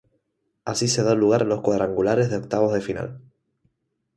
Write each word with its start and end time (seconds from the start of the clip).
Así 0.65 0.87
se 0.87 1.03
da 1.03 1.13
lugar 1.13 1.43
a 1.43 1.45
los 1.45 1.61
cuadrangulares 1.61 2.31
de 2.31 2.37
octavos 2.37 2.73
de 2.73 2.81
final. 2.81 3.21